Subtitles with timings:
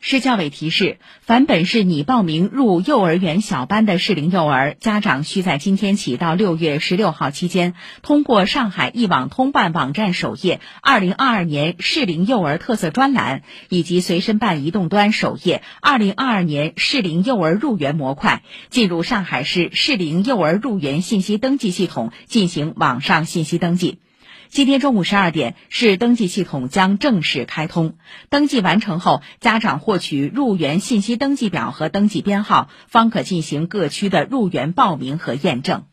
[0.00, 23.98] 市教委提示：凡本市拟报名入幼儿园小班的适龄幼儿，家长需在今天起到六月十六号期间，通过上海一网通办网站首页“二零二二年适龄幼儿特色专栏”以及随身办移动端首页“二零二二年适龄幼儿入园模块”，进入上海市适龄幼儿入园信息登记系统进行网上信息登记。
[24.50, 27.96] 今天中午十二点，市登记系统将正式开通。
[28.30, 35.84] 登记完成后，家长获取入园信息登记表和登记编号，方可进行各区的入园报名和验证。